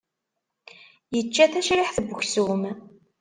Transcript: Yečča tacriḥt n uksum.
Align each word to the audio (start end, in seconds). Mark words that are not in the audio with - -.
Yečča 1.15 1.45
tacriḥt 1.51 1.97
n 2.01 2.13
uksum. 2.15 2.61